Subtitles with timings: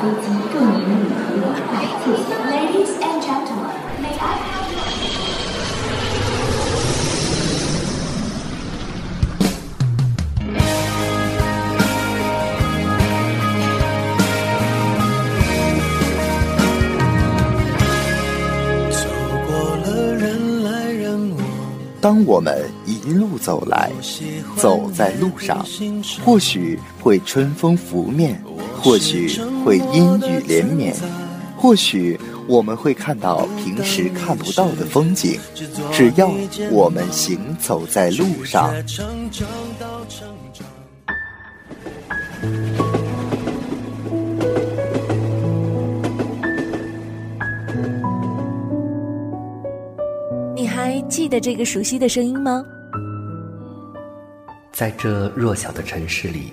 [0.00, 0.26] 飞机。
[0.50, 1.70] 祝您旅途愉快，
[2.02, 2.24] 谢谢。
[2.48, 3.68] Ladies and gentlemen,
[4.00, 4.88] may I have your
[18.90, 19.04] 走
[19.46, 19.48] 过
[19.84, 20.24] 了人
[20.64, 21.04] 来人
[21.36, 21.38] 往，
[22.00, 23.92] 当我们一路走来，
[24.56, 25.62] 走在路上，
[26.24, 28.42] 或许会春风拂面，
[28.82, 29.28] 或许
[29.64, 30.94] 会阴雨连绵，
[31.56, 35.38] 或许我们会看到平时看不到的风景。
[35.92, 36.30] 只要
[36.70, 38.74] 我们行走在路上。
[50.56, 52.64] 你还记得这个熟悉的声音吗？
[54.72, 56.52] 在这弱小的城市里，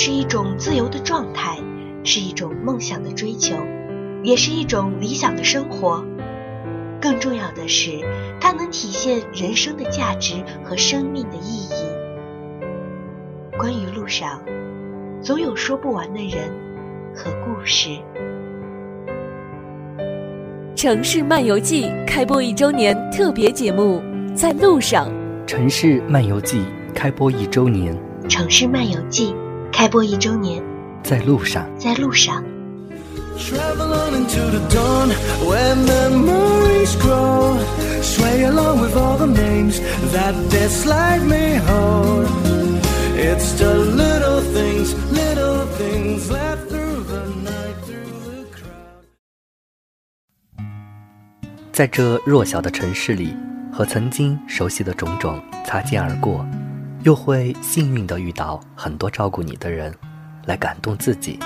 [0.00, 1.58] 是一种自由的状态，
[2.04, 3.56] 是一种梦想的追求，
[4.22, 6.04] 也是一种理想的生活。
[7.00, 7.98] 更重要的是，
[8.40, 11.82] 它能体现人生的价值和生命的意义。
[13.58, 14.40] 关于路上，
[15.20, 16.48] 总有说不完的人
[17.12, 17.88] 和故事。
[20.76, 24.00] 《城市漫游记》开播一周年特别节目，
[24.32, 25.10] 在路上。
[25.44, 26.58] 《城市漫游记》
[26.94, 27.92] 开播一周年，
[28.28, 29.32] 《城市漫游记》
[29.72, 30.62] 开播一周年，
[31.02, 31.66] 在路上。
[31.78, 32.42] 在路上。
[33.38, 35.10] Travel on into the dawn
[35.46, 37.56] where memories grow.
[38.02, 39.80] Sway along with all the names
[40.12, 42.26] that this life may hold.
[43.16, 49.04] It's the little things, little things that through the night, through the crowd.
[51.72, 53.36] 在这弱小的城市里，
[53.72, 56.44] 和曾经熟悉的种种擦肩而过，
[57.04, 59.94] 又会幸运的遇到很多照顾你的人，
[60.46, 61.38] 来感动自己。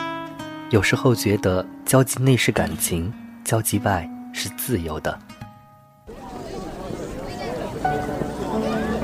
[0.71, 3.13] 有时候觉得交际内是感情，
[3.45, 5.19] 交际外是自由的。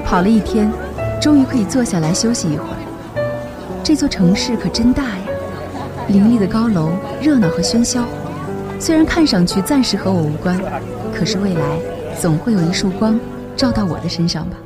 [0.07, 0.73] 跑了一天，
[1.21, 3.83] 终于可以坐下来休息一会儿。
[3.85, 5.25] 这座城市可真大呀，
[6.09, 8.05] 林立的高楼，热闹和喧嚣。
[8.81, 10.59] 虽然看上去暂时和我无关，
[11.15, 11.79] 可是未来
[12.19, 13.21] 总会有一束光
[13.55, 14.57] 照到我的身上吧。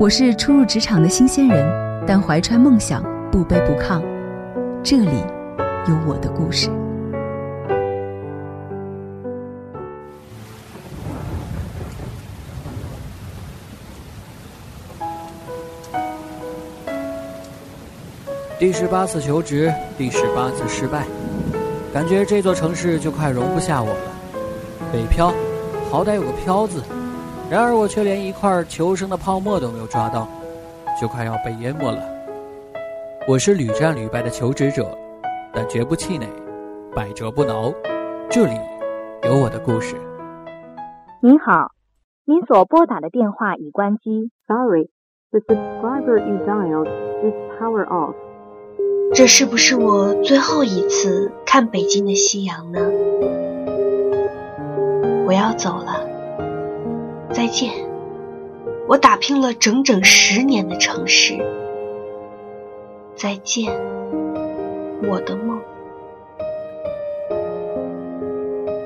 [0.00, 4.02] 我是初入职场的新鲜人，但怀揣梦想，不卑不亢。
[4.82, 5.22] 这里
[5.86, 6.70] 有我的故事。
[18.58, 21.04] 第十八次求职，第十八次失败，
[21.92, 24.00] 感觉这座城市就快容不下我了。
[24.90, 25.30] 北漂，
[25.90, 26.82] 好歹有个“漂”字，
[27.50, 30.28] 然而我却连一块求生的泡沫都没有抓到，
[31.00, 32.00] 就快要被淹没了。
[33.26, 34.96] 我是屡战屡败的求职者，
[35.52, 36.28] 但绝不气馁，
[36.94, 37.74] 百折不挠。
[38.30, 38.52] 这里
[39.24, 39.96] 有我的故事。
[41.20, 41.72] 您好，
[42.24, 44.30] 您所拨打的电话已关机。
[44.46, 44.88] Sorry,
[45.32, 48.14] the subscriber you dialed is power off.
[49.12, 52.78] 这是不是我最后一次看北京的夕阳呢？
[55.26, 56.06] 我要走了，
[57.32, 57.72] 再见。
[58.88, 61.38] 我打拼了整整十年的城市，
[63.14, 63.72] 再见。
[65.08, 65.60] 我的梦。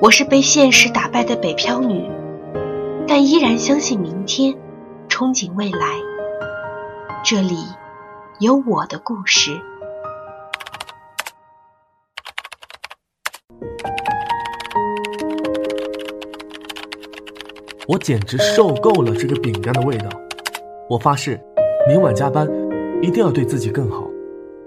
[0.01, 2.07] 我是被现实打败的北漂女，
[3.07, 4.53] 但依然相信明天，
[5.09, 5.79] 憧憬未来。
[7.23, 7.57] 这里
[8.39, 9.59] 有我的故事。
[17.87, 20.09] 我简直受够了这个饼干的味道。
[20.89, 21.39] 我发誓，
[21.87, 22.49] 明晚加班
[22.99, 24.07] 一定要对自己更好，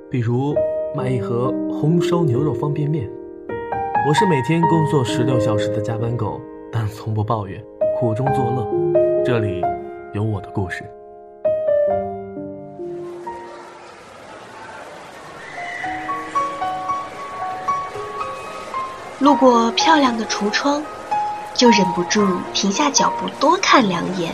[0.09, 0.55] 比如
[0.95, 3.11] 买一盒红烧牛肉方便面。
[4.09, 7.61] 我是每天工作十六小时的加班狗，但从不抱怨，
[7.99, 8.65] 苦中作乐。
[9.25, 9.63] 这里
[10.13, 10.85] 有我的故事。
[19.19, 20.81] 路过漂亮的橱窗。
[21.59, 22.25] 就忍不住
[22.55, 24.33] 停下脚步多看两眼。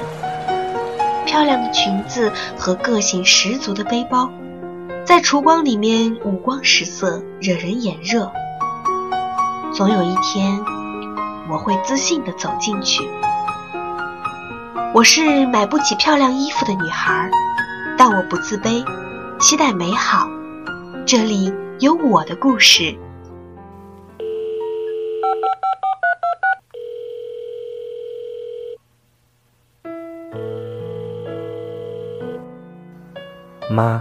[1.24, 4.30] 漂亮的裙子和个性十足的背包，
[5.06, 8.30] 在烛光里面五光十色，惹人眼热。
[9.72, 10.62] 总有一天，
[11.50, 13.08] 我会自信地走进去。
[14.92, 17.30] 我是买不起漂亮衣服的女孩，
[17.96, 18.84] 但我不自卑，
[19.40, 20.28] 期待美好。
[21.06, 22.94] 这里有我的故事。
[33.74, 34.00] 妈，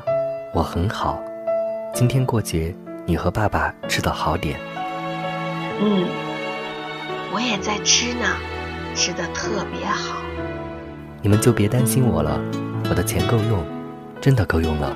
[0.54, 1.20] 我很好。
[1.96, 2.76] 今天过节，
[3.08, 4.60] 你和爸爸吃的好点。
[5.82, 6.06] 嗯，
[7.34, 8.24] 我也在吃呢，
[8.94, 10.22] 吃的特别好。
[11.24, 12.40] 你们就别担心我了，
[12.88, 13.66] 我的钱够用，
[14.22, 14.96] 真的够用了。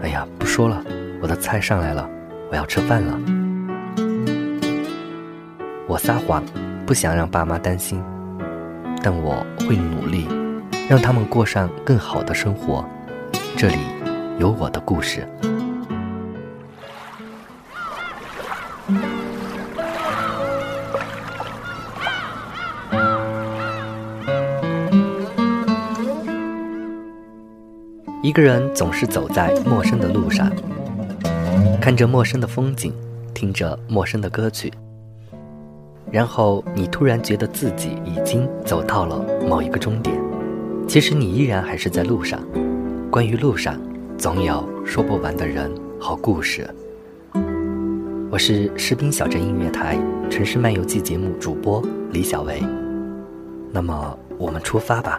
[0.00, 0.80] 哎呀，不说了，
[1.20, 2.08] 我的菜上来了，
[2.52, 3.18] 我要吃饭了。
[5.88, 6.40] 我撒谎，
[6.86, 8.00] 不想让爸妈担心，
[9.02, 10.28] 但我会努力，
[10.88, 12.88] 让他们过上更好的生活。
[13.58, 13.78] 这里
[14.38, 15.26] 有我的故事。
[28.22, 30.52] 一个人总是走在陌生的路上，
[31.80, 32.92] 看着陌生的风景，
[33.32, 34.70] 听着陌生的歌曲，
[36.12, 40.14] 然后你突然觉得自己已经走到了某一个终点，
[40.86, 42.38] 其实你依然还是在路上。
[43.16, 43.80] 关于路上，
[44.18, 46.68] 总有说不完的人和故事。
[48.30, 49.96] 我是士兵小镇音乐台
[50.28, 52.62] 《城市漫游记》节目主播李小维，
[53.72, 55.16] 那么我们出发吧。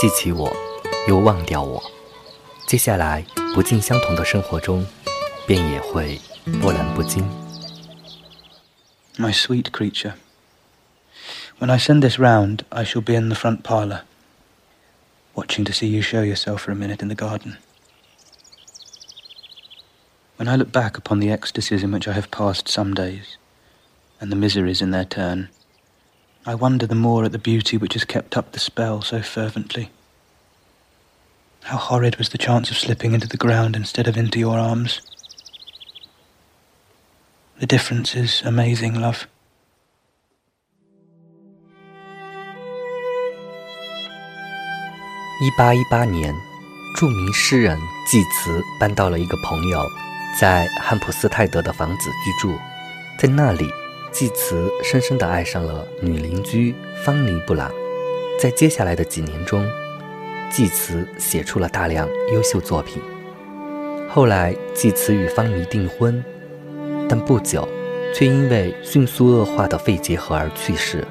[0.00, 0.54] 记起我，
[1.08, 1.82] 又忘掉我。
[2.66, 3.24] 接下来
[3.54, 4.86] 不尽相同的生活中，
[5.46, 6.20] 便也会
[6.60, 7.24] 波澜不惊。
[9.18, 10.14] My sweet creature,
[11.58, 14.00] when I send this round, I shall be in the front parlour,
[15.34, 17.56] watching to see you show yourself for a minute in the garden.
[20.36, 23.38] When I look back upon the ecstasies in which I have passed some days,
[24.20, 25.48] and the miseries in their turn,
[26.44, 29.90] I wonder the more at the beauty which has kept up the spell so fervently.
[31.64, 35.00] How horrid was the chance of slipping into the ground instead of into your arms.
[37.58, 39.26] The difference is amazing, love.
[45.42, 46.32] 一八一八年，
[46.94, 47.76] 着名诗人
[48.06, 49.84] 济慈搬到了一个朋友
[50.38, 52.56] 在汉普斯泰德的房子居住，
[53.18, 53.68] 在那里。
[54.11, 57.71] 济慈深深地爱上了女邻居方尼布朗，
[58.37, 59.65] 在接下来的几年中，
[60.51, 63.01] 济慈写出了大量优秀作品。
[64.09, 66.23] 后来，济慈与方尼订婚，
[67.07, 67.67] 但不久，
[68.13, 71.07] 却因为迅速恶化的肺结核而去世，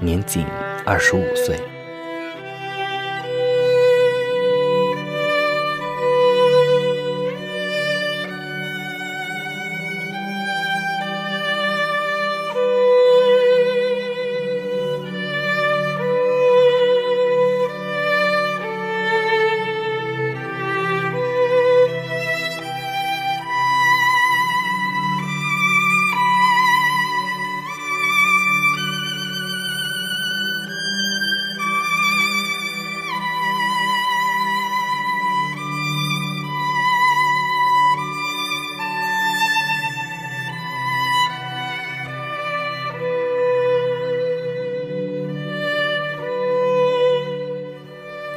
[0.00, 0.44] 年仅
[0.84, 1.56] 二十五岁。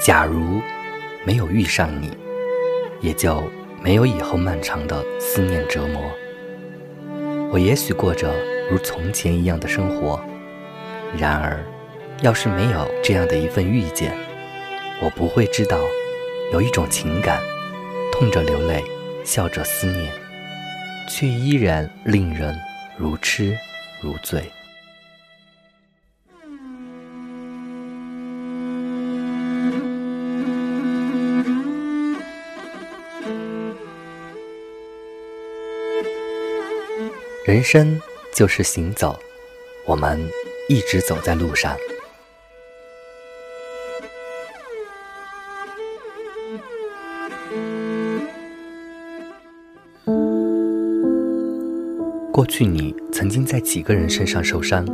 [0.03, 0.61] 假如
[1.25, 2.11] 没有遇上你，
[2.99, 3.41] 也就
[3.81, 6.11] 没有以后漫长的思念折磨。
[7.49, 8.35] 我也许过着
[8.69, 10.19] 如从前一样的生活，
[11.17, 11.63] 然而，
[12.21, 14.13] 要是没有这样的一份遇见，
[15.01, 15.79] 我不会知道
[16.51, 17.41] 有一种情感，
[18.11, 18.83] 痛着流泪，
[19.23, 20.11] 笑着思念，
[21.07, 22.53] 却依然令人
[22.97, 23.57] 如痴
[24.01, 24.43] 如醉。
[37.45, 37.99] 人生
[38.33, 39.19] 就是行走，
[39.85, 40.17] 我们
[40.69, 41.75] 一直走在路上。
[52.31, 54.87] 过去你曾经在几个人身上受伤，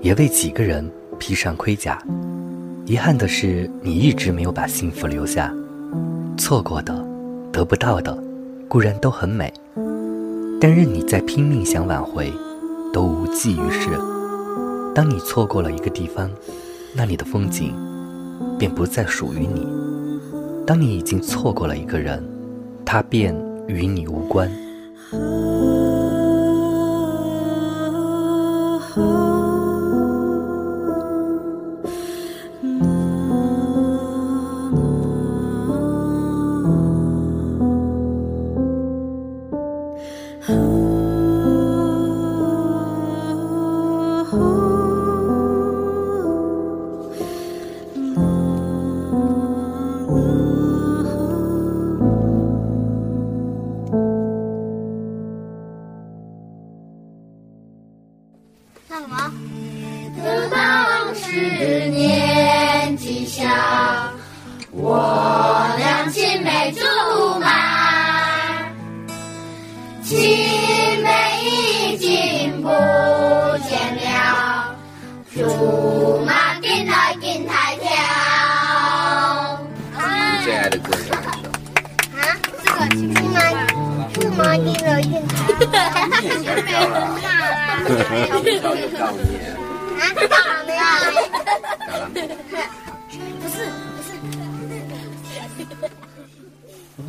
[0.00, 2.02] 也为几个人披上盔甲。
[2.86, 5.52] 遗憾的是，你一直没有把幸福留下。
[6.38, 7.06] 错过的、
[7.52, 8.16] 得不到的，
[8.66, 9.52] 固然都很美。
[10.58, 12.32] 但任你再拼命想挽回，
[12.92, 13.90] 都无济于事。
[14.94, 16.30] 当你错过了一个地方，
[16.94, 17.74] 那里的风景
[18.58, 19.66] 便不再属于你；
[20.66, 22.22] 当你已经错过了一个人，
[22.84, 23.36] 他便
[23.68, 24.50] 与你无关。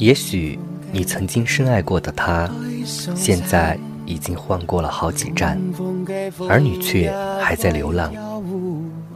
[0.08, 0.58] 也许
[0.90, 2.50] 你曾经深爱过的他，
[3.14, 5.60] 现在已经换过了好几站，
[6.48, 7.12] 而你却
[7.42, 8.10] 还在流浪。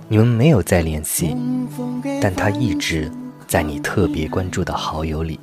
[0.10, 1.34] 你们没有再联系，
[2.22, 3.10] 但他一直
[3.48, 5.40] 在你特别关注的好友里。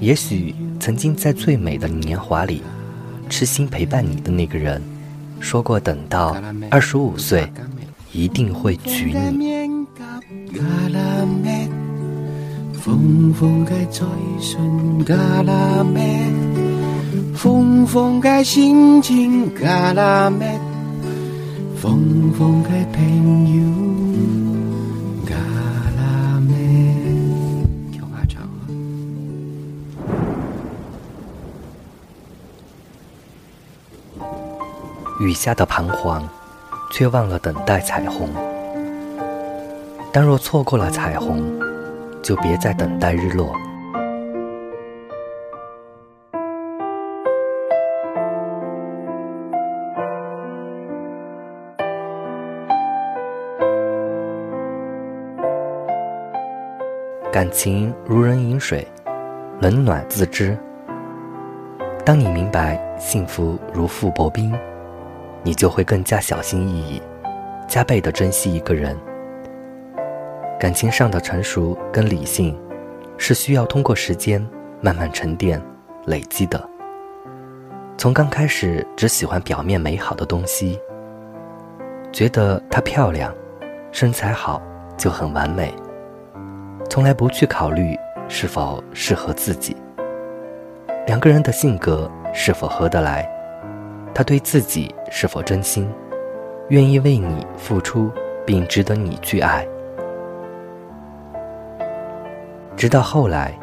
[0.00, 2.64] 也许曾经在最美的年华里，
[3.30, 4.82] 痴心陪伴你的那个人，
[5.38, 6.36] 说过等到
[6.68, 7.48] 二十五岁，
[8.10, 9.70] 一定会娶你。
[12.84, 14.04] 风风该再
[14.38, 16.30] 顺嘎啦咩，
[17.34, 20.60] 风风该心情嘎啦咩，
[21.80, 23.62] 风风该朋友
[25.24, 25.34] 嘎
[25.96, 26.94] 啦咩。
[27.90, 28.42] 跳花场
[34.18, 34.28] 啊！
[35.20, 36.22] 雨下的彷徨，
[36.92, 38.28] 却忘了等待彩虹。
[40.12, 41.42] 但若错过了彩虹，
[42.24, 43.52] 就别再等待日落。
[57.30, 58.86] 感情如人饮水，
[59.60, 60.56] 冷暖自知。
[62.06, 64.56] 当你明白幸福如覆薄冰，
[65.42, 67.02] 你就会更加小心翼翼，
[67.68, 68.96] 加倍的珍惜一个人。
[70.64, 72.58] 感情上的成熟跟理性，
[73.18, 74.42] 是需要通过时间
[74.80, 75.62] 慢慢沉淀、
[76.06, 76.58] 累积的。
[77.98, 80.80] 从刚开始只喜欢表面美好的东西，
[82.10, 83.30] 觉得她漂亮、
[83.92, 84.62] 身材好
[84.96, 85.70] 就很完美，
[86.88, 87.94] 从来不去考虑
[88.26, 89.76] 是否适合自己。
[91.06, 93.28] 两个人的性格是否合得来，
[94.14, 95.86] 他对自己是否真心，
[96.70, 98.10] 愿意为你付出，
[98.46, 99.68] 并值得你去爱。
[102.76, 103.58] 直到后来，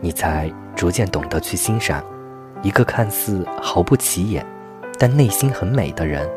[0.00, 2.02] 你才逐渐懂得去欣赏
[2.62, 4.44] 一个看似毫不起眼，
[4.98, 6.28] 但内心很美的人。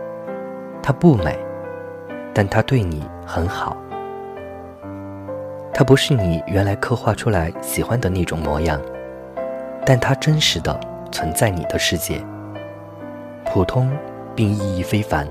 [0.81, 1.37] 他不美，
[2.33, 3.75] 但他对你很好。
[5.73, 8.79] 他不是你原来刻画出来喜欢的那种模样，
[9.85, 10.79] 但他真实的
[11.11, 12.23] 存在你的世界，
[13.45, 13.91] 普通
[14.35, 15.27] 并意义非凡。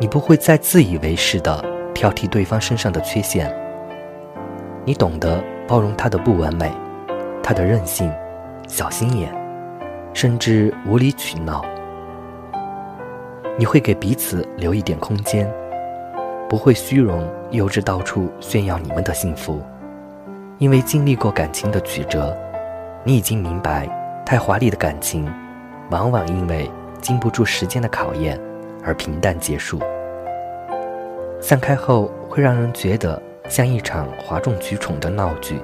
[0.00, 3.59] 你不会再自以为是的挑剔对方身上的缺陷。
[4.84, 6.72] 你懂得包容他的不完美，
[7.42, 8.10] 他的任性、
[8.66, 9.30] 小心眼，
[10.14, 11.62] 甚至无理取闹。
[13.58, 15.46] 你会给彼此留一点空间，
[16.48, 19.60] 不会虚荣、幼稚到处炫耀你们的幸福，
[20.56, 22.34] 因为经历过感情的曲折，
[23.04, 23.86] 你已经明白，
[24.24, 25.30] 太华丽的感情，
[25.90, 26.70] 往往因为
[27.02, 28.40] 经不住时间的考验
[28.82, 29.78] 而平淡结束。
[31.38, 33.20] 散开后会让人觉得
[33.50, 35.60] 像一场哗众取宠的闹剧。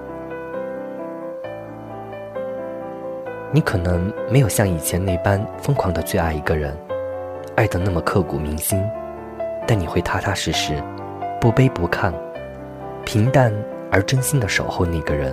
[3.53, 6.77] 你可能没有像以前那般疯狂的去爱一个人，
[7.55, 8.85] 爱得那么刻骨铭心，
[9.69, 10.83] 但你会踏踏实实、
[11.41, 12.13] 不卑不亢、
[13.05, 13.55] 平淡
[13.93, 15.33] 而真心的守候那个人，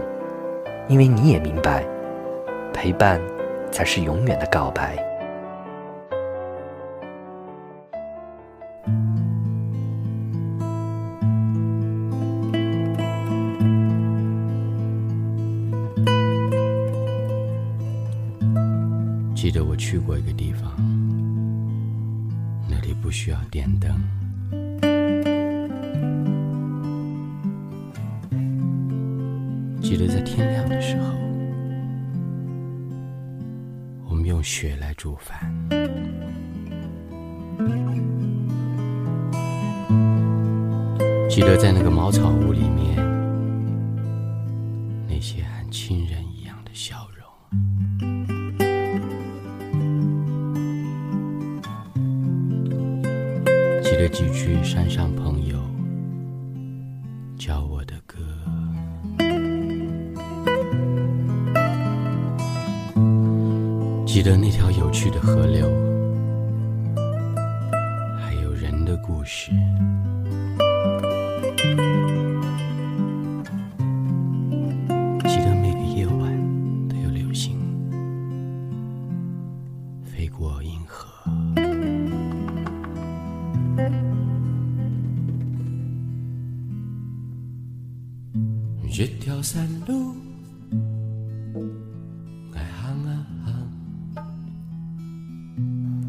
[0.87, 1.83] 因为你也明白，
[2.71, 3.19] 陪伴
[3.71, 4.95] 才是永远的告白。
[19.43, 20.71] 记得我去过一个地方，
[22.65, 23.91] 那里不需要电灯。
[29.81, 31.13] 记得在天亮的时候，
[34.07, 35.53] 我们用雪来煮饭。
[41.29, 42.61] 记得在那个茅草屋里
[54.63, 55.59] 山上朋友
[57.37, 58.17] 教我的歌，
[64.05, 65.67] 记得那条有趣的河流，
[68.17, 69.51] 还有人的故事。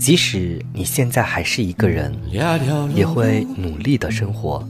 [0.05, 2.15] 即使你现在还是一个人，
[2.95, 4.63] 也会努力的生活，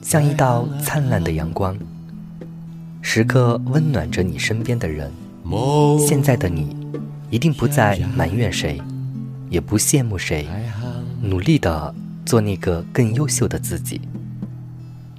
[0.00, 1.76] 像一道灿烂的阳光，
[3.02, 5.12] 时刻温暖着你身边的人。
[6.08, 6.74] 现在的你，
[7.28, 8.80] 一定不再埋怨谁，
[9.50, 10.48] 也不羡慕谁，
[11.20, 14.00] 努力的做那个更优秀的自己，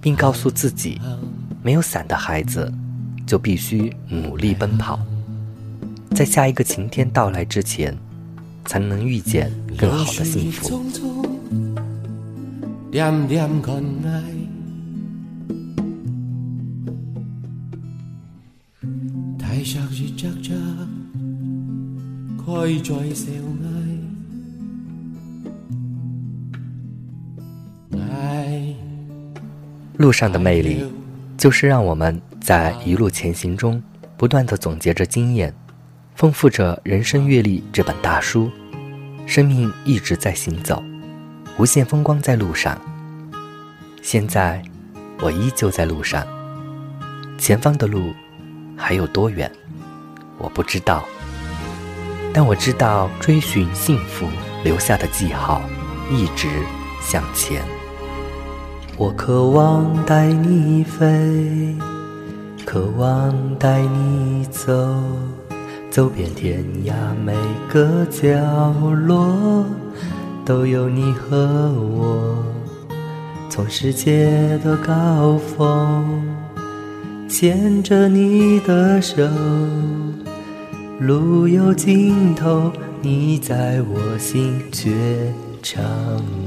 [0.02, 1.00] 并告诉自己，
[1.62, 2.74] 没有伞的孩子，
[3.28, 5.00] 就必须努力奔跑，
[6.16, 7.96] 在下一个晴天到来之前。
[8.66, 10.86] 才能遇见更好的幸福。
[29.98, 30.84] 路上的魅力，
[31.38, 33.82] 就是让我们在一路前行中，
[34.18, 35.54] 不断的总结着经验。
[36.16, 38.52] 丰富着人生阅历这本大书，
[39.26, 40.84] 生命一直在行走，
[41.58, 42.80] 无限风光在路上。
[44.02, 44.62] 现在，
[45.20, 46.26] 我依旧在路上，
[47.38, 48.14] 前方的路
[48.78, 49.52] 还有多远，
[50.38, 51.04] 我不知道。
[52.34, 54.28] 但我知道，追寻幸福
[54.64, 55.62] 留下的记号，
[56.10, 56.48] 一直
[57.02, 57.64] 向前。
[58.98, 61.76] 我渴望带你飞，
[62.66, 64.72] 渴望带你走。
[65.92, 66.94] 走遍天涯
[67.26, 67.36] 每
[67.68, 68.30] 个角
[69.06, 69.66] 落，
[70.46, 72.42] 都有你和我。
[73.50, 76.26] 从世界的高峰，
[77.28, 79.22] 牵着你的手，
[80.98, 84.90] 路有尽头，你在我心却
[85.62, 85.84] 长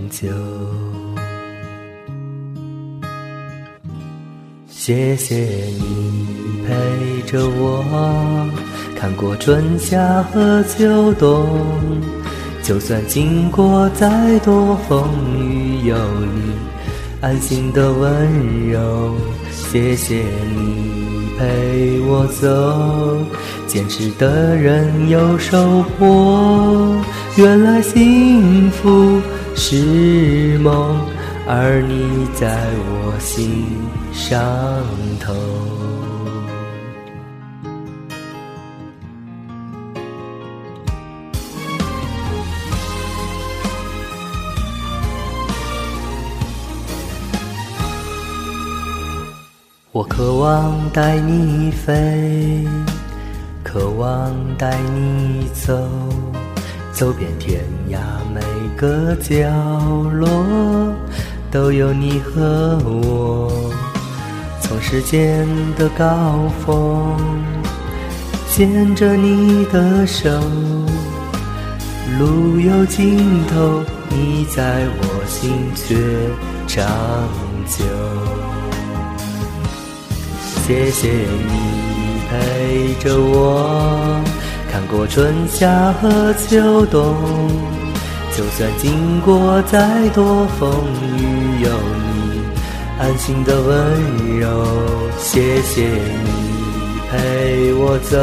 [0.09, 0.27] 久。
[4.69, 7.85] 谢谢你陪着我。
[8.97, 11.47] 看过春夏和秋冬，
[12.63, 15.05] 就算经过再多风
[15.39, 16.53] 雨，有你
[17.21, 19.15] 安心的温柔。
[19.51, 20.25] 谢谢
[20.57, 23.19] 你陪我走，
[23.67, 26.97] 坚持的人有收获。
[27.37, 29.21] 原来幸福
[29.55, 30.99] 是梦，
[31.47, 33.67] 而你在我心
[34.13, 34.41] 上
[35.19, 35.35] 头。
[49.95, 52.67] 我渴望带你飞，
[53.63, 55.73] 渴望带你走，
[56.91, 57.99] 走遍天涯
[58.35, 58.41] 每
[58.77, 59.49] 个角
[60.11, 60.29] 落，
[61.49, 63.73] 都有你和我。
[64.61, 65.47] 从时间
[65.79, 67.17] 的高峰，
[68.49, 70.29] 牵着你的手，
[72.19, 75.95] 路有尽头，你在我心却
[76.67, 76.85] 长
[77.69, 77.85] 久。
[80.67, 84.19] 谢谢你陪着我，
[84.73, 87.15] 看过春夏和秋冬。
[88.35, 90.71] 就算经过再多风
[91.19, 92.41] 雨，有你
[92.99, 94.67] 安心的温柔。
[95.19, 98.17] 谢谢你陪我走，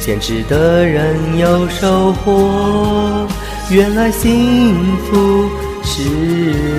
[0.00, 3.28] 坚持的人有收获。
[3.70, 4.74] 原来幸
[5.06, 5.48] 福
[5.84, 6.02] 是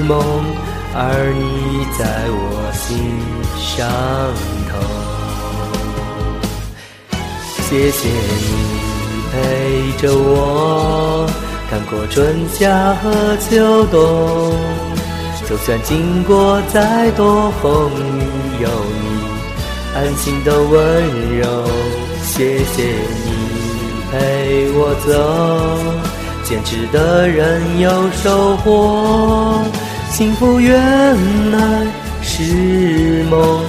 [0.05, 0.21] 梦，
[0.93, 2.97] 而你在我心。
[3.75, 3.87] 上
[4.69, 4.71] 头，
[7.63, 8.47] 谢谢你
[9.31, 9.35] 陪
[9.99, 11.25] 着我，
[11.71, 13.95] 看过春夏和秋冬。
[15.49, 18.21] 就算经过再多风雨，
[18.61, 18.69] 有
[19.01, 19.03] 你
[19.95, 20.77] 安心的温
[21.39, 21.43] 柔。
[22.23, 22.83] 谢谢
[23.25, 23.27] 你
[24.11, 25.09] 陪我走，
[26.43, 29.63] 坚持的人有收获。
[30.11, 30.77] 幸福原
[31.51, 32.02] 来。
[32.23, 33.61] 是梦，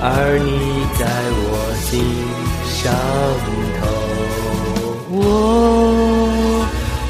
[0.00, 1.06] 而你在
[1.48, 2.04] 我心
[2.66, 2.92] 上
[3.78, 3.80] 头。
[5.14, 6.66] 我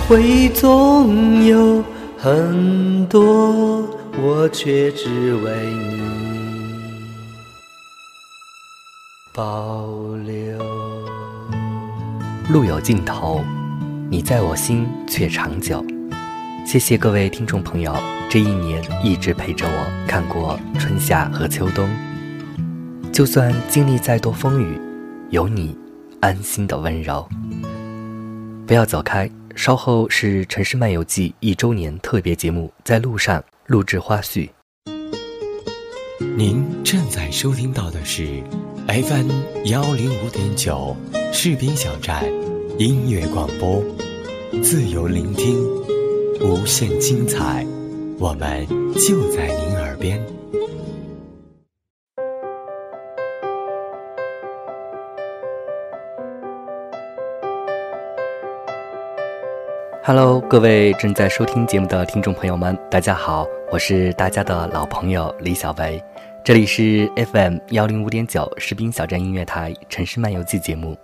[0.07, 1.83] 回忆总有
[2.18, 3.83] 很多，
[4.20, 6.00] 我却只为你
[9.33, 9.87] 保
[10.24, 10.59] 留。
[12.48, 13.42] 路有尽头，
[14.11, 15.85] 你在我心却长久。
[16.64, 17.94] 谢谢各位听众朋友，
[18.31, 21.88] 这一年一直陪着我看过春夏和秋冬。
[23.12, 24.81] 就算经历再多风雨，
[25.31, 25.77] 有你
[26.20, 27.29] 安心的温柔。
[28.66, 34.48] 不要走开，稍后是《城市漫游记》一周年特别节目，在路上录制花絮。
[36.37, 38.42] 您正在收听到的是
[38.87, 39.31] FM
[39.66, 40.96] 幺零五点九
[41.33, 42.25] 士兵小站
[42.79, 43.85] 音乐广播，
[44.62, 45.55] 自由聆听。
[46.44, 47.64] 无限精彩，
[48.18, 50.20] 我们就在您耳边。
[60.02, 66.02] Hello，各位正在收听节目的听众朋友们，大家好，我是大家的老朋友李小维，
[66.44, 70.96] 这里是 FM 幺零五点九士兵小站音乐台城市漫游记节目。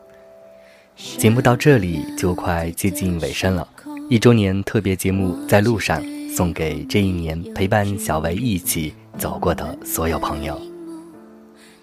[0.97, 3.69] 节目到这里就快接近尾声了。
[4.11, 6.03] 一周年特别节目在路上，
[6.35, 10.59] 送给这一年陪伴小维一起走过的所有朋友。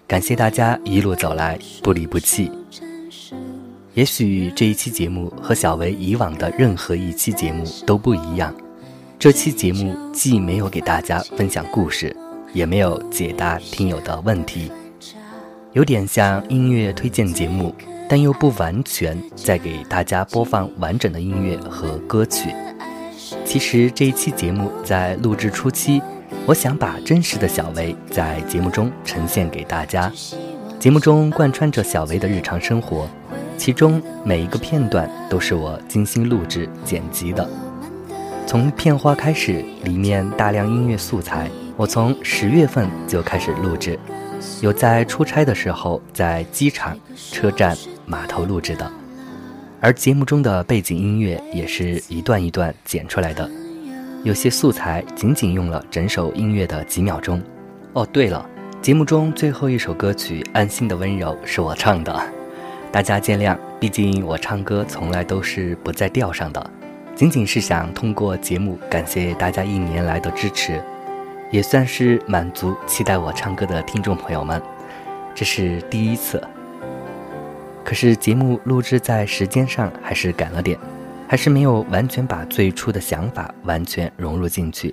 [0.08, 2.50] 感谢大家一路走来不离不弃。
[3.94, 8.52] 也许这一期节目和小维以往的任何一期节目都不一样。
[9.20, 12.14] 这期节目既没有给大家分享故事，
[12.52, 14.68] 也没有解答听友的问题，
[15.74, 17.72] 有点像音乐推荐节目。
[18.08, 22.54] 但又不完全在给大家播放完整的音乐和歌曲。
[23.44, 26.00] 其实这一期节目在录制初期，
[26.46, 30.12] 我想把真实的小薇在节目中呈现给大家。
[30.78, 33.08] 节目中贯穿着小薇的日常生活，
[33.56, 37.48] 其中每一个片段都是我精心录制剪辑的。
[38.46, 43.98] 从片花开始，里面大量音乐素材，我从十月份就开始录制。
[44.60, 46.96] 有在出差的时候，在机场、
[47.32, 48.90] 车站、码头录制的，
[49.80, 53.50] 而节目中的背景音乐也是一段一段剪出来的，
[54.22, 57.42] 有些素材仅仅用了整首音乐的几秒钟。
[57.92, 58.48] 哦，对了，
[58.80, 62.20] 节目中最后一首歌曲《安心的温柔》是我唱的，
[62.92, 66.70] 大家见谅，毕竟我唱歌从来都是不在调上的，
[67.14, 70.80] 仅仅是想通过节目感谢大家一年来的支持。
[71.52, 74.60] 也算是满足期待我唱歌的听众朋友们，
[75.32, 76.42] 这是第一次。
[77.86, 80.76] 可是节目录制在时间上还是赶了点，
[81.28, 84.92] 还是没有完全把最初的想法完全融入进去。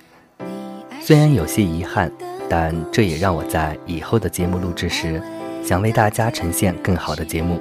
[1.00, 2.08] 虽然有些遗憾，
[2.48, 5.20] 但这也让我在以后的节目录制时，
[5.60, 7.60] 想为大家呈现更好的节目。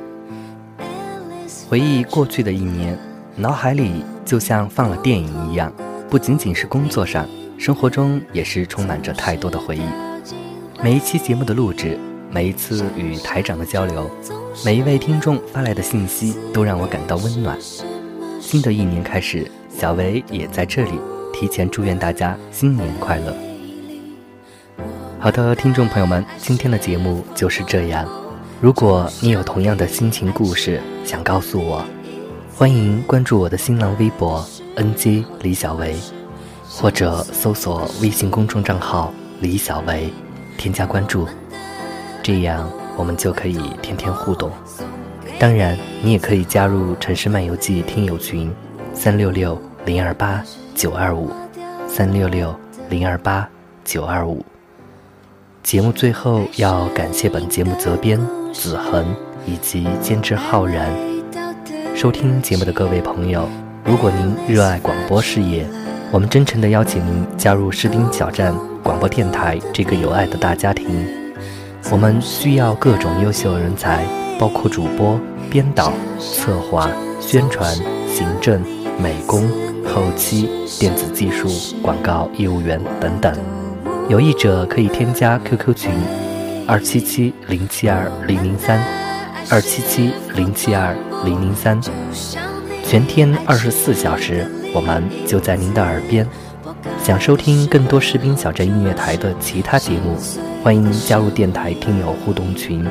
[1.68, 2.96] 回忆过去的一年，
[3.36, 5.74] 脑海里就像放了电影一样，
[6.12, 7.28] 不仅仅是工作上。
[7.58, 9.82] 生活中也是充满着太多的回忆，
[10.84, 11.98] 每一期节目的录制，
[12.34, 14.10] 每一次与台长的交流，
[14.66, 17.56] 每一位听众发来的信息，都让我感到温暖。
[18.42, 20.94] 新的一年开始，小维也在这里
[21.32, 23.36] 提前祝愿大家新年快乐。
[25.20, 28.10] 好的，听众朋友们，今天的节目就是这样。
[28.60, 31.86] 如果你有同样的心情故事想告诉我，
[32.58, 34.44] 欢迎关注我的新浪微博
[34.76, 35.96] “ng 李小维”，
[36.68, 40.12] 或者搜索微信公众账号“李小维”，
[40.58, 41.28] 添加关注，
[42.24, 44.50] 这样我们就可以天天互动。
[45.38, 48.50] 当然，你也可以加入《城市漫游记》听友群：
[48.94, 50.42] 三六六零二八
[50.74, 51.30] 九二五，
[51.86, 52.56] 三六六
[52.90, 53.48] 零二八
[53.84, 54.44] 九二五。
[55.64, 58.20] 节目最后要感谢本节目责编
[58.54, 59.06] 子恒
[59.46, 60.90] 以及监制浩然。
[61.94, 63.50] 收听节目的各位朋友，
[63.84, 65.68] 如果您热爱广播事业，
[66.12, 71.23] 我们真诚地邀请您加入士兵小站广播电台这个有爱的大家庭。
[71.92, 74.06] 我们需要各种优秀人才，
[74.40, 75.20] 包括主播、
[75.50, 77.76] 编导、策划、宣传、
[78.08, 78.62] 行政、
[78.98, 79.48] 美工、
[79.86, 81.48] 后期、电子技术、
[81.82, 83.34] 广告业务员等等。
[84.10, 85.92] 有意者可以添加 QQ 群：
[86.68, 88.84] 二七七零七二零零三，
[89.50, 91.80] 二七七零七二零零三，
[92.86, 96.28] 全天二十四小时，我们就在您的耳边。
[97.04, 100.18] 想收听更多士兵小镇音乐台的其他节目，
[100.64, 102.88] 欢迎加入电台听友互动群：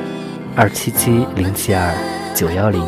[0.55, 1.91] 二七七零七二
[2.35, 2.79] 九幺零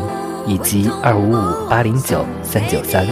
[0.46, 3.04] 以及二五五八零九三九三。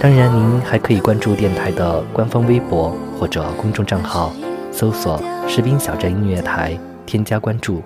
[0.00, 4.32] 当然，您还可以关注电台的官方微博或者公众账号。
[4.72, 7.82] 搜索“士兵小镇音乐台”，添加关注。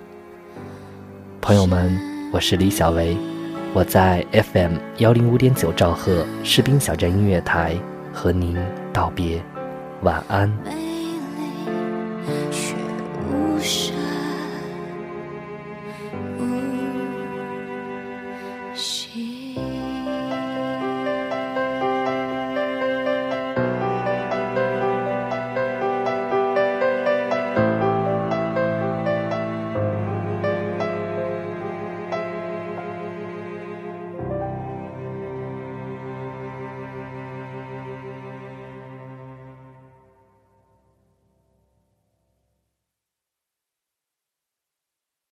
[1.41, 1.93] 朋友们，
[2.33, 3.17] 我是李小维，
[3.73, 7.75] 我在 FM 幺零五点九兆赫士兵小镇音乐台
[8.13, 8.57] 和您
[8.93, 9.43] 道别，
[10.03, 10.84] 晚安。